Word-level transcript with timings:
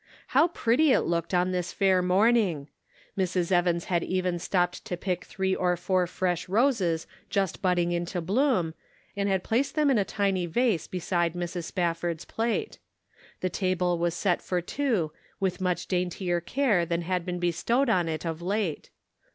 How 0.29 0.47
pretty 0.47 0.91
it 0.91 1.01
looked 1.03 1.31
on 1.31 1.51
this 1.51 1.71
fair 1.71 2.01
morning. 2.01 2.69
Mrs. 3.15 3.51
Evans 3.51 3.85
had 3.85 4.03
even 4.03 4.39
stopped 4.39 4.83
to 4.85 4.97
pick 4.97 5.23
three 5.25 5.53
or 5.53 5.77
four 5.77 6.07
fresh 6.07 6.49
roses 6.49 7.05
just 7.29 7.61
budding 7.61 7.91
into 7.91 8.19
bloom, 8.19 8.73
and 9.15 9.29
had 9.29 9.43
placed 9.43 9.75
them 9.75 9.91
in 9.91 9.99
a 9.99 10.03
tiny 10.03 10.47
vase 10.47 10.87
beside 10.87 11.33
Mrs. 11.35 11.65
Spafford's 11.65 12.25
plate. 12.25 12.79
The 13.41 13.49
table 13.51 13.99
was 13.99 14.15
set 14.15 14.41
for 14.41 14.59
two, 14.59 15.11
with 15.39 15.61
much 15.61 15.85
daintier 15.87 16.41
care 16.41 16.83
than 16.83 17.03
had 17.03 17.23
been 17.23 17.37
bestowed 17.37 17.87
on 17.87 18.09
it 18.09 18.25
of 18.25 18.41
late. 18.41 18.89